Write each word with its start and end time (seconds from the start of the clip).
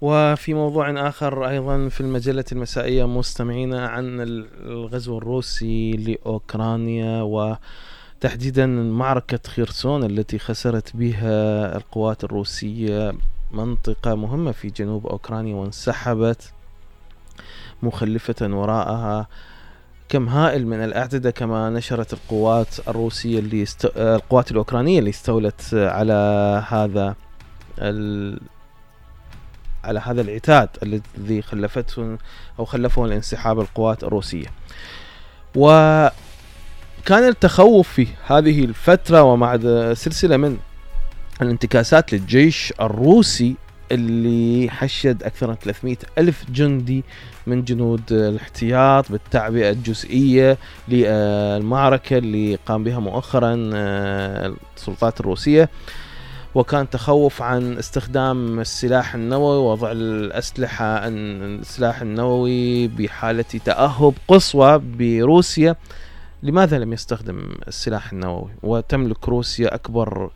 وفي 0.00 0.54
موضوع 0.54 1.08
آخر 1.08 1.48
أيضا 1.48 1.88
في 1.88 2.00
المجلة 2.00 2.44
المسائية 2.52 3.06
مستمعينا 3.06 3.88
عن 3.88 4.20
الغزو 4.64 5.18
الروسي 5.18 5.92
لأوكرانيا 5.92 7.22
وتحديدا 7.22 8.66
معركة 8.66 9.40
خيرسون 9.46 10.04
التي 10.04 10.38
خسرت 10.38 10.96
بها 10.96 11.76
القوات 11.76 12.24
الروسية 12.24 13.14
منطقة 13.52 14.14
مهمة 14.14 14.52
في 14.52 14.68
جنوب 14.68 15.06
أوكرانيا 15.06 15.54
وانسحبت 15.54 16.52
مخلفة 17.82 18.56
وراءها. 18.56 19.26
كم 20.08 20.28
هائل 20.28 20.66
من 20.66 20.84
الأعددة 20.84 21.30
كما 21.30 21.70
نشرت 21.70 22.12
القوات 22.12 22.88
الروسية 22.88 23.38
اللي 23.38 23.62
است... 23.62 23.84
القوات 23.96 24.50
الأوكرانية 24.50 24.98
اللي 24.98 25.10
استولت 25.10 25.74
على 25.74 26.12
هذا 26.68 27.14
ال... 27.78 28.40
على 29.84 30.00
هذا 30.04 30.20
العتاد 30.20 30.68
الذي 30.82 31.42
خلفته 31.42 32.18
أو 32.58 32.64
خلفه 32.64 33.04
الانسحاب 33.04 33.60
القوات 33.60 34.04
الروسية. 34.04 34.46
وكان 35.54 36.12
التخوف 37.10 37.88
في 37.88 38.06
هذه 38.26 38.64
الفترة 38.64 39.22
ومع 39.22 39.56
سلسلة 39.94 40.36
من 40.36 40.56
الانتكاسات 41.42 42.12
للجيش 42.12 42.72
الروسي 42.80 43.56
اللي 43.92 44.70
حشد 44.70 45.22
أكثر 45.22 45.48
من 45.48 45.54
300 45.54 45.96
ألف 46.18 46.44
جندي 46.50 47.04
من 47.46 47.64
جنود 47.64 48.12
الاحتياط 48.12 49.12
بالتعبئة 49.12 49.70
الجزئية 49.70 50.58
للمعركة 50.88 52.18
اللي 52.18 52.58
قام 52.66 52.84
بها 52.84 52.98
مؤخرا 52.98 53.70
آه، 53.74 54.54
السلطات 54.76 55.20
الروسية. 55.20 55.68
وكان 56.54 56.90
تخوف 56.90 57.42
عن 57.42 57.78
استخدام 57.78 58.60
السلاح 58.60 59.14
النووي 59.14 59.56
ووضع 59.56 59.92
الأسلحة 59.92 61.00
السلاح 61.08 62.00
النووي 62.00 62.88
بحالة 62.88 63.42
تأهب 63.42 64.14
قصوى 64.28 64.78
بروسيا. 64.78 65.76
لماذا 66.42 66.78
لم 66.78 66.92
يستخدم 66.92 67.40
السلاح 67.68 68.12
النووي؟ 68.12 68.50
وتملك 68.62 69.28
روسيا 69.28 69.74
أكبر 69.74 70.30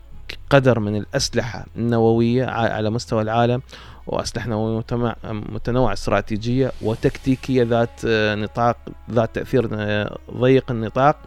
قدر 0.49 0.79
من 0.79 0.95
الأسلحة 0.95 1.65
النووية 1.75 2.45
على 2.45 2.89
مستوى 2.89 3.21
العالم 3.21 3.61
وأسلحة 4.07 4.49
نووية 4.49 4.83
متنوعة 5.23 5.93
استراتيجية 5.93 6.71
وتكتيكية 6.81 7.63
ذات 7.63 8.01
آه، 8.07 8.35
نطاق 8.35 8.77
ذات 9.11 9.35
تأثير 9.35 9.69
آه، 9.73 10.17
ضيق 10.37 10.71
النطاق. 10.71 11.17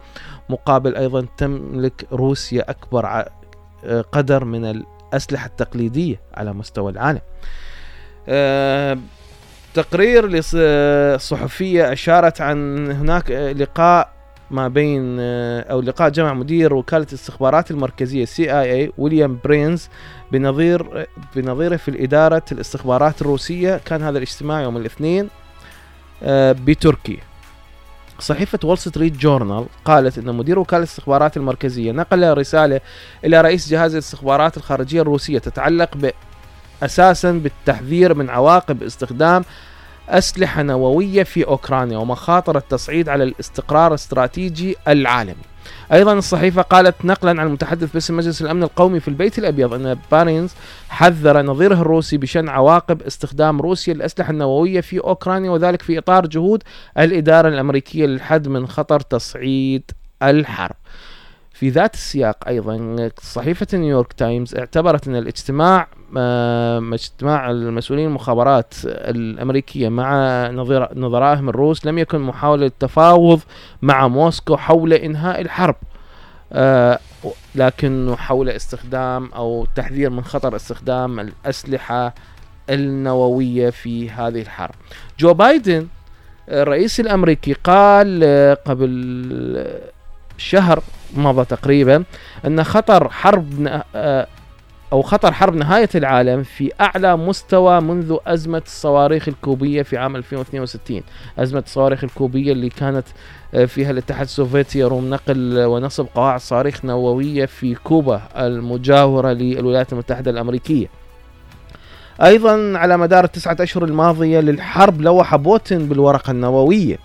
مقابل 0.49 0.95
أيضا 0.95 1.25
تملك 1.37 2.07
روسيا 2.11 2.69
أكبر 2.69 3.05
قدر 4.11 4.45
من 4.45 4.65
الأسلحة 4.65 5.45
التقليدية 5.45 6.21
على 6.33 6.53
مستوى 6.53 6.91
العالم. 6.91 7.21
تقارير 9.73 10.27
صحفية 10.27 11.93
أشارت 11.93 12.41
أن 12.41 12.91
هناك 12.91 13.31
لقاء 13.31 14.09
ما 14.51 14.67
بين 14.67 15.17
آه، 15.19 15.61
أو 15.61 15.81
لقاء 15.81 16.09
جمع 16.09 16.33
مدير 16.33 16.73
وكالة 16.73 17.07
الاستخبارات 17.09 17.71
المركزية 17.71 18.25
CIA 18.25 18.91
ويليام 18.97 19.39
بيرنز 19.43 19.89
بنظير 20.31 21.07
بنظيره 21.35 21.75
في 21.75 21.87
الإدارة 21.87 22.43
الاستخبارات 22.51 23.21
الروسية. 23.21 23.81
كان 23.85 24.03
هذا 24.03 24.17
الاجتماع 24.17 24.61
يوم 24.61 24.77
الاثنين 24.77 25.29
آه، 26.23 26.51
بتركيا. 26.51 27.19
صحيفة 28.19 28.59
وول 28.63 28.77
ستريت 28.77 29.17
جورنال 29.17 29.65
قالت 29.85 30.17
أن 30.17 30.35
مدير 30.35 30.59
وكالة 30.59 30.83
الاستخبارات 30.83 31.37
المركزية 31.37 31.91
نقل 31.91 32.37
رسالة 32.37 32.81
إلى 33.25 33.41
رئيس 33.41 33.69
جهاز 33.69 33.93
الاستخبارات 33.93 34.57
الخارجية 34.57 35.01
الروسية 35.01 35.39
تتعلق 35.39 36.11
أساسا 36.83 37.31
بالتحذير 37.31 38.13
من 38.13 38.29
عواقب 38.29 38.83
استخدام 38.83 39.43
أسلحة 40.09 40.63
نووية 40.63 41.23
في 41.23 41.43
أوكرانيا 41.45 41.97
ومخاطر 41.97 42.57
التصعيد 42.57 43.09
على 43.09 43.23
الاستقرار 43.23 43.87
الاستراتيجي 43.87 44.75
العالمي 44.87 45.49
أيضا 45.93 46.13
الصحيفة 46.13 46.61
قالت 46.61 47.05
نقلا 47.05 47.41
عن 47.41 47.47
المتحدث 47.47 47.93
باسم 47.93 48.17
مجلس 48.17 48.41
الأمن 48.41 48.63
القومي 48.63 48.99
في 48.99 49.07
البيت 49.07 49.39
الأبيض 49.39 49.73
أن 49.73 49.97
بيرنز 50.11 50.51
حذر 50.89 51.41
نظيره 51.41 51.73
الروسي 51.73 52.17
بشان 52.17 52.49
عواقب 52.49 53.01
استخدام 53.01 53.61
روسيا 53.61 53.93
للأسلحة 53.93 54.31
النووية 54.31 54.81
في 54.81 54.99
أوكرانيا 54.99 55.51
وذلك 55.51 55.81
في 55.81 55.97
إطار 55.97 56.25
جهود 56.27 56.63
الإدارة 56.97 57.47
الأمريكية 57.47 58.05
للحد 58.05 58.47
من 58.47 58.67
خطر 58.67 58.99
تصعيد 58.99 59.91
الحرب. 60.23 60.75
في 61.53 61.69
ذات 61.69 61.93
السياق 61.93 62.47
أيضا 62.47 63.09
صحيفة 63.21 63.67
نيويورك 63.73 64.13
تايمز 64.13 64.55
اعتبرت 64.55 65.07
أن 65.07 65.15
الاجتماع 65.15 65.87
اجتماع 66.93 67.51
المسؤولين 67.51 68.07
المخابرات 68.07 68.73
الأمريكية 68.85 69.89
مع 69.89 70.11
نظرائهم 70.95 71.49
الروس 71.49 71.85
لم 71.85 71.97
يكن 71.97 72.19
محاولة 72.19 72.71
تفاوض 72.79 73.41
مع 73.81 74.07
موسكو 74.07 74.57
حول 74.57 74.93
إنهاء 74.93 75.41
الحرب 75.41 75.75
آه، 76.53 76.99
لكنه 77.55 78.15
حول 78.15 78.49
استخدام 78.49 79.29
أو 79.35 79.67
تحذير 79.75 80.09
من 80.09 80.23
خطر 80.23 80.55
استخدام 80.55 81.19
الأسلحة 81.19 82.13
النووية 82.69 83.69
في 83.69 84.09
هذه 84.09 84.41
الحرب. 84.41 84.75
جو 85.19 85.33
بايدن 85.33 85.87
الرئيس 86.49 86.99
الأمريكي 86.99 87.53
قال 87.53 88.23
قبل 88.65 89.67
شهر 90.37 90.83
مضى 91.15 91.45
تقريبا 91.45 92.03
أن 92.45 92.63
خطر 92.63 93.09
حرب 93.09 93.81
آه، 94.91 94.95
أو 94.95 95.01
خطر 95.01 95.31
حرب 95.33 95.55
نهاية 95.55 95.89
العالم 95.95 96.43
في 96.43 96.71
أعلى 96.81 97.17
مستوى 97.17 97.81
منذ 97.81 98.17
أزمة 98.27 98.61
الصواريخ 98.65 99.27
الكوبية 99.27 99.81
في 99.81 99.97
عام 99.97 100.15
2062 100.15 101.01
أزمة 101.39 101.63
الصواريخ 101.65 102.03
الكوبية 102.03 102.51
اللي 102.51 102.69
كانت 102.69 103.05
آه، 103.53 103.65
فيها 103.65 103.91
الاتحاد 103.91 104.21
السوفيتي 104.21 104.79
يروم 104.79 105.09
نقل 105.09 105.65
ونصب 105.65 106.05
قواعد 106.15 106.39
صواريخ 106.39 106.85
نووية 106.85 107.45
في 107.45 107.75
كوبا 107.75 108.21
المجاورة 108.37 109.31
للولايات 109.31 109.93
المتحدة 109.93 110.31
الأمريكية. 110.31 110.87
أيضا 112.23 112.77
على 112.77 112.97
مدار 112.97 113.23
التسعة 113.23 113.57
أشهر 113.59 113.83
الماضية 113.83 114.39
للحرب 114.39 115.01
لوح 115.01 115.35
بوتين 115.35 115.89
بالورقة 115.89 116.31
النووية. 116.31 116.97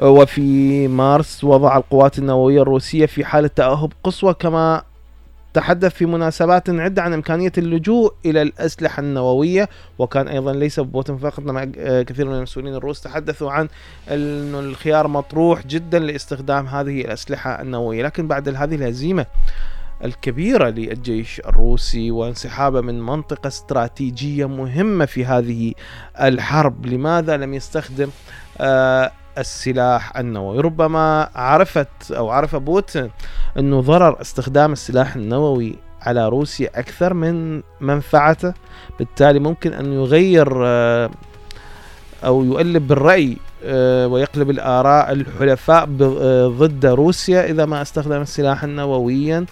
وفي 0.00 0.88
مارس 0.88 1.44
وضع 1.44 1.76
القوات 1.76 2.18
النووية 2.18 2.62
الروسية 2.62 3.06
في 3.06 3.24
حالة 3.24 3.50
تأهب 3.56 3.92
قصوى 4.04 4.34
كما 4.34 4.82
تحدث 5.54 5.94
في 5.94 6.06
مناسبات 6.06 6.70
عدة 6.70 7.02
عن 7.02 7.12
إمكانية 7.12 7.52
اللجوء 7.58 8.14
إلى 8.26 8.42
الأسلحة 8.42 9.00
النووية 9.00 9.68
وكان 9.98 10.28
أيضا 10.28 10.52
ليس 10.52 10.80
بوتين 10.80 11.18
فقط 11.18 11.40
مع 11.40 11.64
كثير 12.02 12.28
من 12.28 12.34
المسؤولين 12.34 12.74
الروس 12.74 13.00
تحدثوا 13.00 13.50
عن 13.52 13.68
أن 14.10 14.54
الخيار 14.54 15.08
مطروح 15.08 15.66
جدا 15.66 15.98
لاستخدام 15.98 16.66
هذه 16.66 17.00
الأسلحة 17.00 17.62
النووية. 17.62 18.02
لكن 18.02 18.28
بعد 18.28 18.48
هذه 18.48 18.74
الهزيمة 18.74 19.26
الكبيرة 20.04 20.68
للجيش 20.68 21.40
الروسي 21.40 22.10
وانسحابه 22.10 22.80
من 22.80 23.00
منطقة 23.02 23.48
استراتيجية 23.48 24.48
مهمة 24.48 25.04
في 25.04 25.24
هذه 25.24 25.72
الحرب 26.20 26.86
لماذا 26.86 27.36
لم 27.36 27.54
يستخدم 27.54 28.10
آه 28.60 29.12
السلاح 29.38 30.16
النووي. 30.16 30.60
ربما 30.60 31.28
عرفت 31.34 32.12
أو 32.12 32.30
عرف 32.30 32.56
بوتين 32.56 33.10
أنه 33.58 33.80
ضرر 33.80 34.20
استخدام 34.20 34.72
السلاح 34.72 35.16
النووي 35.16 35.76
على 36.02 36.28
روسيا 36.28 36.70
أكثر 36.74 37.14
من 37.14 37.62
منفعته 37.80 38.54
بالتالي 38.98 39.38
ممكن 39.38 39.72
أن 39.72 39.92
يغير 39.92 40.66
آه، 40.66 41.10
أو 42.24 42.44
يؤلب 42.44 42.88
بالراي 42.88 43.36
آه، 43.64 44.06
ويقلب 44.06 44.50
الآراء 44.50 45.12
الحلفاء 45.12 45.88
آه، 46.00 46.46
ضد 46.48 46.86
روسيا 46.86 47.46
إذا 47.46 47.64
ما 47.64 47.82
استخدم 47.82 48.20
السلاح 48.22 48.64
النوويا 48.64 49.46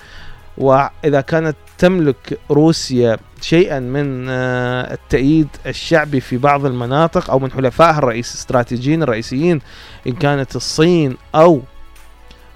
وإذا 0.58 1.20
كانت 1.20 1.56
تملك 1.78 2.38
روسيا 2.50 3.18
شيئا 3.42 3.80
من 3.80 4.26
آه، 4.28 4.94
التأييد 4.94 5.48
الشعبي 5.66 6.20
في 6.20 6.36
بعض 6.36 6.66
المناطق 6.66 7.30
أو 7.30 7.38
من 7.38 7.50
حلفائها 7.50 7.98
الرئيس 7.98 8.34
الاستراتيجيين 8.34 9.02
الرئيسيين 9.02 9.60
إن 10.06 10.12
كانت 10.12 10.56
الصين 10.56 11.16
أو 11.34 11.60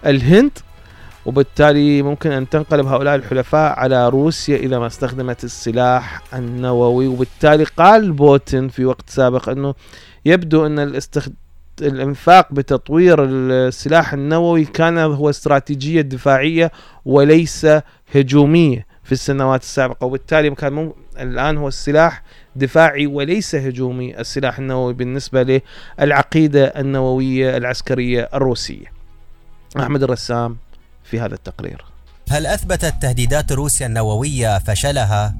الهند. 0.07 0.59
وبالتالي 1.27 2.03
ممكن 2.03 2.33
أن 2.33 2.49
تنقلب 2.49 2.87
هؤلاء 2.87 3.15
الحلفاء 3.15 3.79
على 3.79 4.09
روسيا 4.09 4.57
اذا 4.57 4.79
ما 4.79 4.87
استخدمت 4.87 5.45
السلاح 5.45 6.23
النووي. 6.35 7.07
وبالتالي 7.07 7.65
قال 7.65 8.13
بوتين 8.13 8.69
في 8.69 8.85
وقت 8.85 9.11
سابق 9.11 9.49
أنه 9.49 9.75
يبدو 10.25 10.67
أن 10.67 10.79
الاستخدام 10.79 11.37
الإنفاق 11.83 12.53
بتطوير 12.53 13.25
السلاح 13.25 14.13
النووي 14.13 14.65
كان 14.65 14.99
هو 14.99 15.31
استراتيجية 15.31 16.01
دفاعية 16.01 16.73
وليس 17.05 17.67
هجومية. 18.15 18.86
في 19.07 19.13
السنوات 19.13 19.63
السابقة 19.63 20.05
وبالتالي 20.05 20.55
كان 20.55 20.73
مم... 20.73 20.93
الآن 21.21 21.57
هو 21.57 21.69
السلاح 21.69 22.23
دفاعي 22.57 23.07
وليس 23.07 23.55
هجومي 23.55 24.21
السلاح 24.21 24.59
النووي 24.59 24.95
بالنسبة 24.95 25.63
للعقيدة 25.99 26.65
النووية 26.65 27.57
العسكرية 27.57 28.29
الروسية. 28.35 28.87
أحمد 29.81 30.03
الرسام 30.03 30.57
في 31.05 31.21
هذا 31.21 31.35
التقرير. 31.35 31.85
هل 32.31 32.47
أثبتت 32.47 32.95
تهديدات 33.03 33.53
روسيا 33.53 33.87
النووية 33.87 34.59
فشلها 34.59 35.35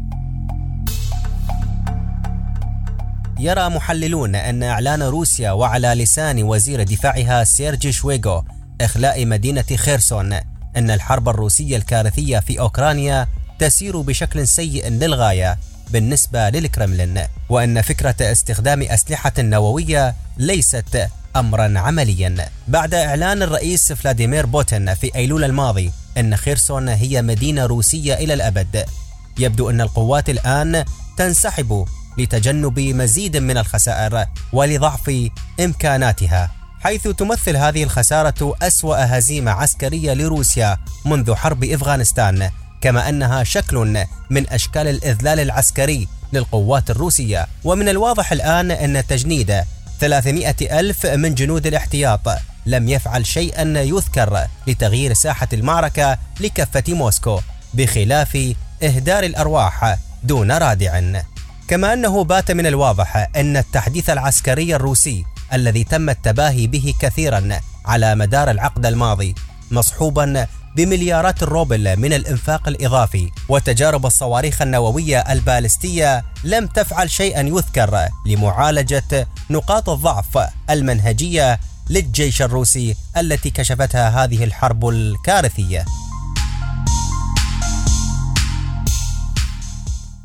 يرى 3.41 3.69
محللون 3.69 4.35
أن 4.35 4.63
إعلان 4.63 5.03
روسيا 5.03 5.51
وعلى 5.51 5.89
لسان 5.89 6.43
وزير 6.43 6.83
دفاعها 6.83 7.45
سيرجي 7.45 7.93
شويغو 7.93 8.45
إخلاء 8.81 9.27
مدينة 9.27 9.63
خيرسون 9.77 10.33
أن 10.77 10.91
الحرب 10.91 11.29
الروسية 11.29 11.77
الكارثية 11.77 12.39
في 12.39 12.61
أوكرانيا 12.61 13.29
تسير 13.59 14.01
بشكل 14.01 14.49
سيء 14.49 14.89
للغاية 14.89 15.59
بالنسبة 15.91 16.49
للكرملين 16.51 17.21
وأن 17.49 17.83
فكرة 17.83 18.17
استخدام 18.21 18.83
أسلحة 18.83 19.33
نووية 19.39 20.15
ليست 20.37 21.09
أمرا 21.37 21.79
عمليا. 21.79 22.49
بعد 22.69 22.95
إعلان 22.95 23.43
الرئيس 23.43 23.93
فلاديمير 23.93 24.47
بوتين 24.47 24.95
في 24.95 25.15
أيلول 25.17 25.45
الماضي 25.45 25.93
أن 26.19 26.37
خيرسون 26.37 26.89
هي 26.89 27.23
مدينة 27.23 27.67
روسية 27.67 28.15
إلى 28.15 28.35
الأبد 28.35 28.85
يبدو 29.39 29.71
أن 29.71 29.81
القوات 29.81 30.31
الآن 30.31 30.85
تنسحب 31.17 31.85
لتجنب 32.19 32.81
مزيد 32.81 33.37
من 33.37 33.59
الخسائر 33.59 34.27
ولضعف 34.53 35.31
إمكاناتها 35.61 36.51
حيث 36.81 37.09
تمثل 37.09 37.57
هذه 37.57 37.83
الخسارة 37.83 38.55
أسوأ 38.63 39.19
هزيمة 39.19 39.51
عسكرية 39.51 40.15
لروسيا 40.15 40.79
منذ 41.05 41.35
حرب 41.35 41.65
إفغانستان. 41.65 42.51
كما 42.81 43.09
أنها 43.09 43.45
شكل 43.45 44.05
من 44.31 44.49
أشكال 44.51 44.89
الإذلال 44.89 45.41
العسكري 45.41 46.09
للقوات 46.33 46.91
الروسية. 46.91 47.47
ومن 47.65 47.89
الواضح 47.89 48.33
الآن 48.33 48.71
أن 48.71 49.07
تجنيد 49.07 49.63
300 50.01 50.55
ألف 50.81 51.07
من 51.07 51.35
جنود 51.35 51.67
الاحتياط 51.67 52.29
لم 52.67 52.89
يفعل 52.89 53.27
شيئا 53.27 53.83
يذكر 53.83 54.47
لتغيير 54.67 55.13
ساحة 55.13 55.49
المعركة 55.53 56.19
لكفة 56.41 56.85
موسكو 56.89 57.41
بخلاف 57.75 58.55
إهدار 58.83 59.25
الأرواح 59.25 59.97
دون 60.23 60.53
رادع. 60.53 61.23
كما 61.69 61.93
أنه 61.93 62.25
بات 62.25 62.51
من 62.51 62.67
الواضح 62.67 63.29
أن 63.37 63.57
التحديث 63.57 64.11
العسكري 64.11 64.77
الروسي 64.77 65.25
الذي 65.53 65.85
تم 65.85 66.11
التباهي 66.11 66.67
به 66.67 66.95
كثيرا 67.01 67.61
على 67.87 68.15
مدار 68.15 68.51
العقد 68.51 68.87
الماضي 68.87 69.35
مصحوبا 69.71 70.47
بمليارات 70.77 71.43
الروبل 71.43 71.97
من 71.97 72.13
الإنفاق 72.13 72.69
الإضافي 72.69 73.31
وتجارب 73.49 74.07
الصواريخ 74.07 74.63
النووية 74.63 75.21
البالستية 75.21 76.25
لم 76.45 76.67
تفعل 76.67 77.11
شيئا 77.11 77.41
يذكر 77.41 78.09
لمعالجة 78.27 79.29
نقاط 79.51 79.89
الضعف 79.89 80.39
المنهجية 80.71 81.61
للجيش 81.91 82.43
الروسي 82.43 82.97
التي 83.17 83.51
كشفتها 83.51 84.25
هذه 84.25 84.45
الحرب 84.45 84.89
الكارثية. 84.89 85.85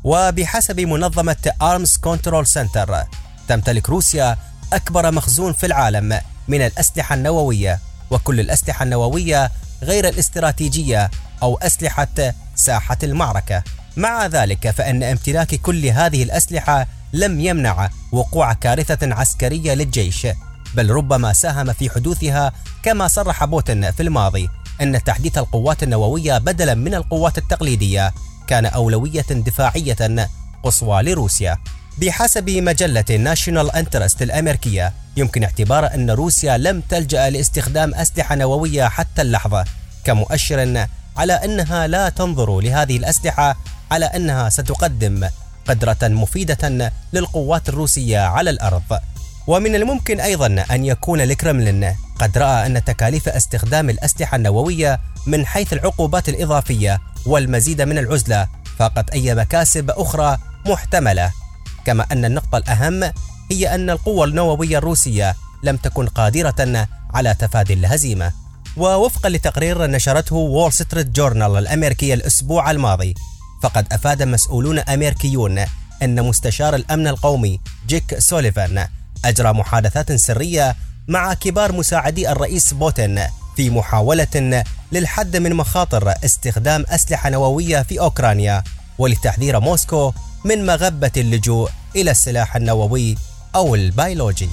وبحسب 0.04 0.80
منظمة 0.80 1.52
Arms 1.62 1.96
Control 1.96 2.46
Center 2.46 3.02
تمتلك 3.48 3.88
روسيا 3.88 4.36
أكبر 4.72 5.10
مخزون 5.10 5.52
في 5.52 5.66
العالم 5.66 6.20
من 6.48 6.62
الأسلحة 6.62 7.14
النووية 7.14 7.78
وكل 8.10 8.40
الأسلحة 8.40 8.82
النووية 8.82 9.50
غير 9.82 10.08
الاستراتيجية 10.08 11.10
أو 11.42 11.58
أسلحة 11.58 12.34
ساحة 12.54 12.98
المعركة. 13.02 13.62
مع 13.96 14.26
ذلك 14.26 14.70
فإن 14.70 15.02
امتلاك 15.02 15.54
كل 15.54 15.86
هذه 15.86 16.22
الأسلحة 16.22 16.86
لم 17.12 17.40
يمنع 17.40 17.90
وقوع 18.12 18.52
كارثة 18.52 19.14
عسكرية 19.14 19.74
للجيش 19.74 20.26
بل 20.74 20.90
ربما 20.90 21.32
ساهم 21.32 21.72
في 21.72 21.90
حدوثها 21.90 22.52
كما 22.82 23.08
صرح 23.08 23.44
بوتين 23.44 23.90
في 23.90 24.02
الماضي 24.02 24.48
أن 24.80 25.04
تحديث 25.04 25.38
القوات 25.38 25.82
النووية 25.82 26.38
بدلا 26.38 26.74
من 26.74 26.94
القوات 26.94 27.38
التقليدية 27.38 28.12
كان 28.46 28.66
أولوية 28.66 29.26
دفاعية 29.30 30.28
قصوى 30.62 31.02
لروسيا. 31.02 31.58
بحسب 31.98 32.50
مجلة 32.50 33.04
National 33.10 33.70
Interest 33.70 34.22
الأمريكية 34.22 34.92
يمكن 35.16 35.44
اعتبار 35.44 35.94
أن 35.94 36.10
روسيا 36.10 36.58
لم 36.58 36.80
تلجأ 36.80 37.30
لاستخدام 37.30 37.94
أسلحة 37.94 38.34
نووية 38.34 38.88
حتى 38.88 39.22
اللحظة 39.22 39.64
كمؤشر 40.04 40.86
على 41.16 41.32
أنها 41.32 41.86
لا 41.86 42.08
تنظر 42.08 42.60
لهذه 42.60 42.96
الأسلحة 42.96 43.56
على 43.90 44.06
أنها 44.06 44.48
ستقدم 44.48 45.28
قدرة 45.68 45.98
مفيدة 46.02 46.92
للقوات 47.12 47.68
الروسية 47.68 48.18
على 48.18 48.50
الأرض. 48.50 48.98
ومن 49.46 49.74
الممكن 49.74 50.20
أيضا 50.20 50.64
أن 50.70 50.84
يكون 50.84 51.20
الكرملين 51.20 51.96
قد 52.18 52.38
رأى 52.38 52.66
أن 52.66 52.84
تكاليف 52.84 53.28
استخدام 53.28 53.90
الأسلحة 53.90 54.36
النووية 54.36 55.00
من 55.26 55.46
حيث 55.46 55.72
العقوبات 55.72 56.28
الإضافية 56.28 57.00
والمزيد 57.26 57.82
من 57.82 57.98
العزلة 57.98 58.48
فاقت 58.78 59.10
أي 59.10 59.34
مكاسب 59.34 59.90
أخرى 59.90 60.38
محتملة. 60.66 61.41
كما 61.86 62.06
أن 62.12 62.24
النقطة 62.24 62.58
الأهم 62.58 63.12
هي 63.50 63.74
أن 63.74 63.90
القوة 63.90 64.24
النووية 64.24 64.78
الروسية 64.78 65.34
لم 65.62 65.76
تكن 65.76 66.06
قادرة 66.06 66.88
على 67.14 67.34
تفادي 67.34 67.72
الهزيمة. 67.72 68.32
ووفقا 68.76 69.28
لتقرير 69.28 69.86
نشرته 69.86 70.36
وول 70.36 70.72
ستريت 70.72 71.06
جورنال 71.06 71.56
الأمريكي 71.56 72.14
الأسبوع 72.14 72.70
الماضي 72.70 73.14
فقد 73.62 73.92
أفاد 73.92 74.22
مسؤولون 74.22 74.78
أمريكيون 74.78 75.64
أن 76.02 76.22
مستشار 76.22 76.74
الأمن 76.74 77.06
القومي 77.06 77.60
جيك 77.88 78.18
سوليفان 78.18 78.88
أجرى 79.24 79.52
محادثات 79.52 80.12
سرية 80.12 80.76
مع 81.08 81.34
كبار 81.34 81.72
مساعدي 81.72 82.32
الرئيس 82.32 82.74
بوتين 82.74 83.20
في 83.56 83.70
محاولة 83.70 84.64
للحد 84.92 85.36
من 85.36 85.54
مخاطر 85.54 86.14
استخدام 86.24 86.84
أسلحة 86.88 87.30
نووية 87.30 87.82
في 87.82 88.00
أوكرانيا 88.00 88.62
ولتحذير 88.98 89.60
موسكو 89.60 90.12
من 90.44 90.66
مغبة 90.66 91.12
اللجوء 91.16 91.70
إلى 91.96 92.10
السلاح 92.10 92.56
النووي 92.56 93.16
أو 93.54 93.74
البيولوجي. 93.74 94.48